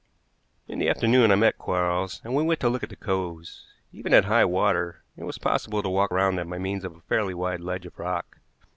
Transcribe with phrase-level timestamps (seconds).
[0.67, 3.67] In the afternoon I met Quarles, and we went to look at the coves.
[3.91, 7.01] Even at high water it was possible to walk round them by means of a
[7.01, 8.37] fairly wide ledge of rock.